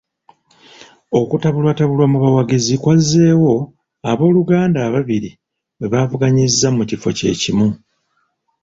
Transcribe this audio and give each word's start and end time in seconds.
Okutabulwatabulwa 1.19 2.05
mu 2.11 2.17
bawagizi 2.23 2.73
kwazzeewo 2.81 3.53
ab'oluganda 4.11 4.79
ababiri 4.87 5.31
bwe 5.77 5.87
baavuganyizza 5.93 6.67
ku 6.75 6.83
kifo 6.89 7.09
kye 7.17 7.31
kimu. 7.41 7.67